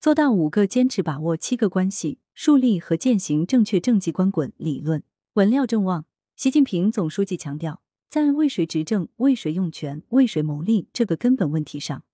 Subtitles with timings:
[0.00, 5.02] 做到五个坚持，把握七个关系，树立和践行正确政绩观滚理论。
[5.32, 12.04] 文料正旺，习近平总书记强调，在为谁执政、为谁用权、为谁谋利这个根本问题上，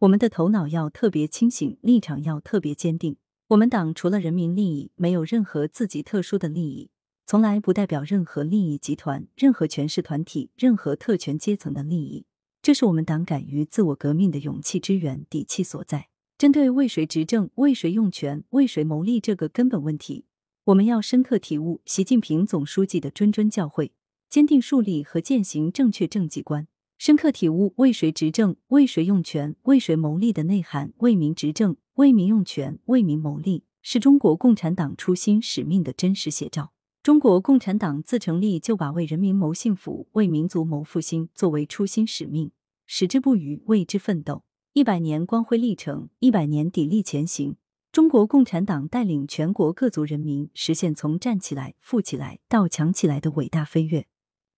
[0.00, 3.16] 我们的头脑要特别清醒，立场要特别坚定。
[3.48, 6.90] 我们党除了人民利益，没有任何自己特殊的利益，
[7.24, 12.26] 从来不代表任何利益集团、任何权势团体、任何特权阶层的利益。
[12.60, 16.08] 这是我们党敢于自我革命的勇气之源、底气所在。
[16.40, 20.24] 针对为谁执政、为谁用权、为谁谋利这个根本问题，
[20.64, 23.90] 我们要深刻体悟习近平总书记的谆谆教诲，
[24.30, 26.66] 坚定树立和践行正确政绩观，
[26.96, 30.94] 深刻体悟为谁执政、为谁用权、为谁谋利的内涵。
[31.00, 36.72] 为民执政、为民用权、为民谋利，是中国共产党初心使命的真实写照。
[37.02, 42.50] 中国共产党自成立就把为人民谋幸福、为民族谋复兴作为初心使命，
[42.86, 44.44] 矢志不渝，为之奋斗。
[44.72, 47.56] 一百年光辉历程，一百年砥砺前行。
[47.90, 54.06] 中国共产党带领全国各族人民实现从站起来、富起来到强起来的伟大飞跃，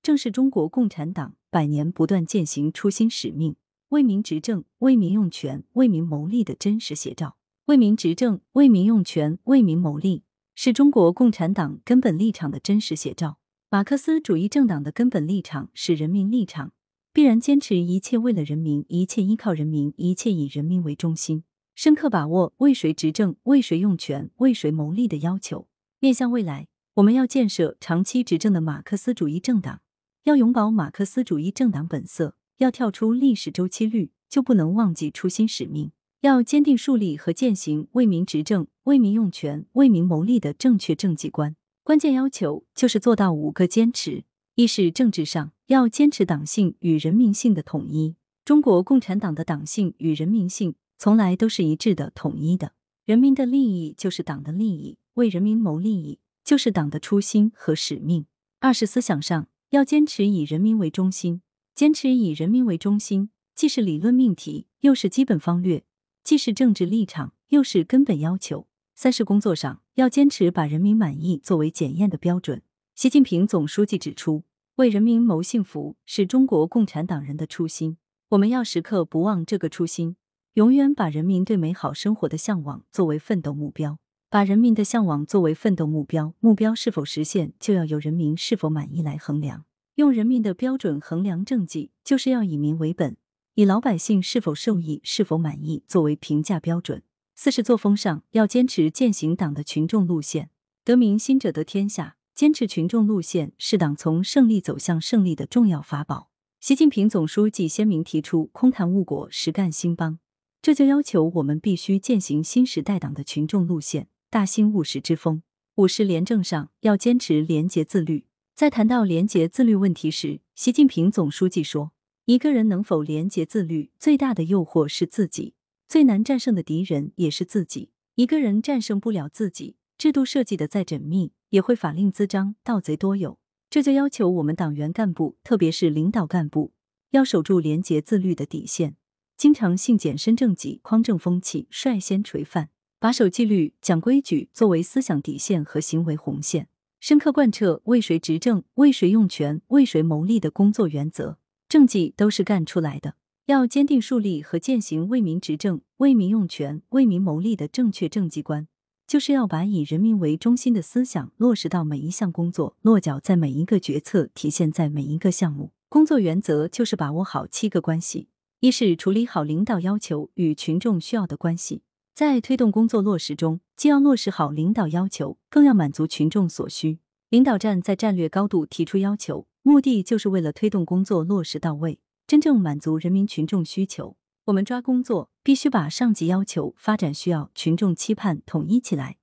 [0.03, 3.57] 正是中国共产党百年不断践行初心使命、
[3.89, 7.39] 为民执政、为民用权、为民谋利的真实写照。
[7.65, 13.39] 为民执政、为民用权、为民谋利，是中国共产党根本立场的真实写照。
[13.71, 16.75] 马克思主义政党的根本立场是人民立场。
[17.15, 25.69] 必然坚持一切为了人民，一切依靠人民，一切以人民为中心，深刻把握为谁执政、为谁用权、为谁谋利的要求。
[26.01, 29.83] 面向未来，我们要建设长期执政的马克思主义政党，
[30.25, 35.93] 要永葆马克思主义政党本色，要跳出历史周期率，就不能忘记初心使命。
[36.23, 41.57] 要坚定树立和践行为民执政、为民用权、为民谋利的正确政绩观。
[41.83, 44.25] 关键要求就是做到五个坚持。
[44.55, 48.17] 一是政治上要坚持党性与人民性的统一。
[48.45, 52.73] 中国共产党的党性与人民性从来都是一致的、统一的。
[53.07, 58.27] 人民的利益就是党的利益，为人民谋利益就是党的初心和使命。
[58.61, 61.41] 二是思想上要坚持以人民为中心，
[61.75, 65.81] 坚持以人民为中心，既是理论命题，又是基本方略；
[66.23, 68.67] 既是政治立场，又是根本要求。
[68.95, 72.61] 三是工作上要坚持把人民满意作为检验的标准。
[72.95, 74.45] 习近平总书记指出，
[74.83, 77.99] 为人民谋幸福是中国共产党人的初心。
[78.31, 80.17] 我们要时刻不忘这个初心，
[80.55, 84.01] 永远把人民对美好生活的向往作为奋斗目标。
[84.29, 89.67] 把人民的向往作为奋斗目标，目标是否实现，就要由人民是否满意来衡量。
[89.95, 93.17] 用人民的标准衡量政绩，就是要以民为本，
[93.55, 97.05] 以老百姓是否受益、是否满意作为评价标准。
[97.37, 100.51] 四是作风上要坚持践行党的群众路线，
[100.83, 102.17] 得民心者得天下。
[102.35, 106.31] 坚持群众路线是党从胜利走向胜利的重要法宝。
[106.61, 110.19] 习近平总书记鲜明提出“空谈误国，实干兴邦”，
[110.63, 115.43] 这就要求我们必须践行新时代党的群众路线，大兴务实之风。
[115.77, 118.27] 五是廉政上要坚持廉洁自律。
[118.55, 121.93] 在谈到廉洁自律问题时，习近平总书记说
[122.25, 125.55] ：“一个人能否廉洁自律，最大的诱惑是自己，
[125.87, 127.91] 最难战胜的敌人也是自己。
[128.15, 133.39] 一个人战胜不了自己，制度设计的再缜密。”也会法令滋章，盗贼多有。
[133.69, 136.73] 这就要求我们党员干部，特别是领导干部，
[137.11, 138.97] 要守住廉洁自律的底线，
[139.37, 146.69] 经常性检身正己、匡正风气，率先垂范，把守纪律、讲规矩作为思想底线和行为红线，
[147.01, 151.39] 深刻贯彻为谁执政、为谁用权、为谁谋利的工作原则。
[151.69, 158.69] 政绩都是干出来的，要坚定树立和践行为民执政、为民用权、为民谋利的正确政绩观。
[159.07, 165.73] 就是要把以人民为中心的思想落实到每一项工作，落脚在每一个决策，体现在每一个项目。
[165.89, 168.29] 工作原则就是把握好七个关系：
[168.61, 171.83] 一是处理好领导要求与群众需要的关系，
[172.15, 177.01] 在推动工作落实中，既要落实好领导要求，更要满足群众所需。
[177.29, 184.17] 领导站在战略高度提出要求，目的就是为了推动工作落实到位，真正满足人民群众需求。
[184.47, 189.19] 我们抓工作，必须把上级要求、发展需要、群众期盼统一起来，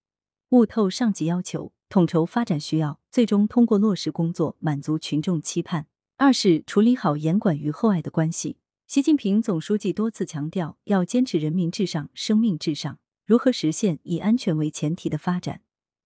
[0.51, 5.87] 悟透上级要求，统筹发展需要，最终通过落实工作满足群众期盼。
[6.15, 8.59] 二是处理好严管与厚爱的关系。
[8.87, 12.99] 习近平总书记多次强调，要坚持人民至上、生命至上。
[13.25, 15.61] 如何实现以安全为前提的发展？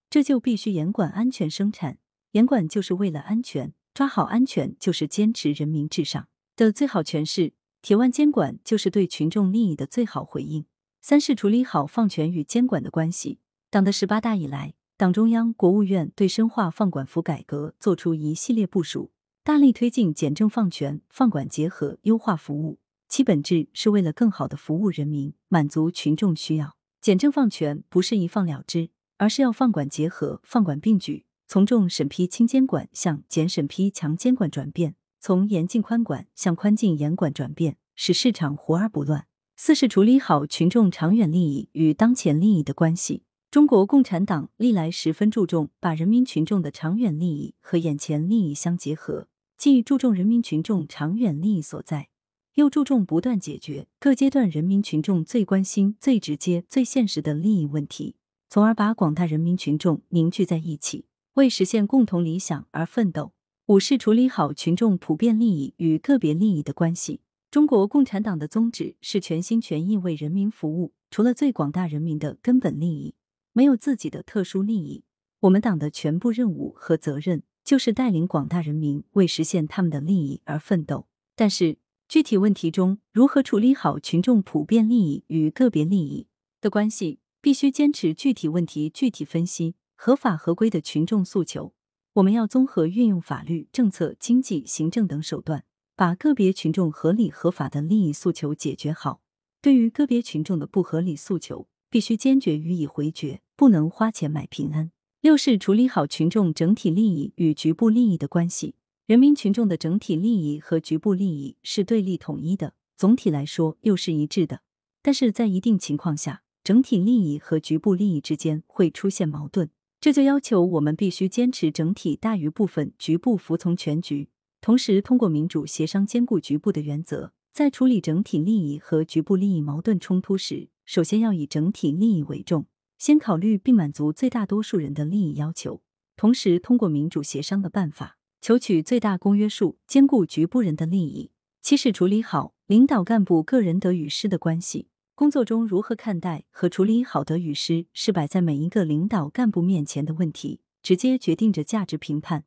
[0.09, 1.99] 这就必须严管安全生产，
[2.31, 7.53] 严管就是为了安全，抓好安全就是坚持人民至上的最好诠释。
[7.83, 10.63] 铁腕监管就是对群众利益的最好回应。
[11.01, 13.39] 三是处理好放权与监管的关系。
[13.69, 19.11] 党的十八大以来，党中央、国务院对深化放管服改革作出一系列部署，
[19.43, 26.77] 大力推进简政放权、放管结合，优化服务，其本质是为了更好的服务人民，满足群众需要。
[27.01, 39.25] 简政放权不是一放了之，而是要放管结合、放管并举，从重审批轻监管向简审批强监管转变，从严禁宽管向宽进严管转变，使市场活而不乱。
[39.55, 43.23] 四是处理好群众长远利益与当前利益的关系。
[43.49, 52.09] 中国共产党历来十分注重把人民群众的长远利益和眼前利益相结合，既注重人民群众长远利益所在，
[52.55, 58.17] 又注重不断解决各阶段人民群众最关心、最直接、最现实的利益问题，
[58.49, 61.05] 从而把广大人民群众凝聚在一起，
[61.35, 63.31] 为实现共同理想而奋斗。
[63.67, 67.21] 五是处理好群众普遍利益与个别利益的关系。
[67.49, 73.15] 中国共产党的宗旨是全心全意为人民服务，除了最广大人民的根本利益，
[73.53, 75.05] 没有自己的特殊利益。
[75.39, 81.07] 我们党的全部任务和责任就是带领广大人民为实现他们的利益而奋斗。
[81.33, 81.77] 但是，
[82.09, 86.27] 具体问题中如何处理好群众普遍利益与个别利益
[86.59, 91.73] 的关系，必须坚持具体问题具体分析，合法合规的群众诉求。
[92.13, 95.65] 我们要综合运用法律、政策、经济、行政等手段。
[95.95, 99.21] 把个别群众合理合法的利益诉求解决好，
[99.61, 104.91] 对于个别群众的不合理诉求，必须坚决予以回绝，不能花钱买平安。
[105.21, 108.73] 六是处理好群众整体利益与局部利益的关系。
[109.05, 114.61] 人民群众的整体利益和局部利益是对立统一的，总体来说又是一致的。
[115.03, 119.69] 但是在一定情况下，整体利益和局部利益之间会出现矛盾，
[120.03, 124.27] 这就要求我们必须坚持整体大于部分，局部服从全局。
[124.59, 132.65] 同时，通过民主协商兼顾局部的原则，在处理整体利益和局部利益矛盾冲突时，首先要以整体利益为重，
[132.97, 135.81] 先考虑并满足最大多数人的利益要求。
[136.17, 141.31] 同时，通过民主协商的办法，求取最大公约数，兼顾局部人的利益。
[141.61, 144.89] 七是处理好领导干部个人得与失的关系。
[145.15, 152.45] 工作中如何看待和处理好得与失，是摆在每一个领导干部面前的问题，直接决定着价值评判。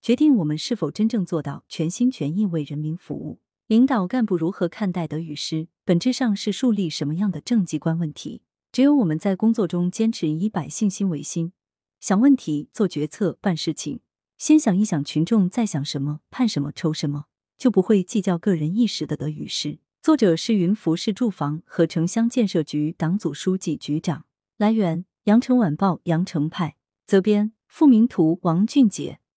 [0.00, 3.40] 决定我们是否真正做到全心全意为人民服务。
[3.66, 8.42] 领导干部如何看待得与失，本质上是树立什么样的政绩观问题。
[8.70, 11.52] 只有我们在工作中坚持以百姓心为心，
[11.98, 13.98] 想问题、做决策、办事情，
[14.38, 17.24] 先想一想群众在想什么、盼什么、愁什么，
[17.58, 19.78] 就不会计较个人一时的得与失。
[20.04, 24.26] 作者是云浮市住房和城乡建设局党组书记、局长。
[24.58, 26.76] 来源：羊城晚报羊城派。
[27.06, 29.18] 责编：付明图，王俊杰。